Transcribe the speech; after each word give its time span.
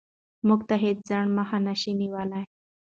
موږ 0.47 0.61
ته 0.69 0.75
هېڅ 0.83 0.99
خنډ 1.09 1.29
مخه 1.37 1.57
نشي 1.67 1.91
نیولی. 2.01 2.43